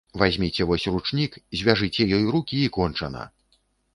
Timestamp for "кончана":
2.81-3.21